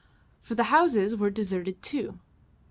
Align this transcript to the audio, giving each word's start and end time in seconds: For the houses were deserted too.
For 0.41 0.55
the 0.55 0.63
houses 0.73 1.15
were 1.15 1.29
deserted 1.29 1.83
too. 1.83 2.17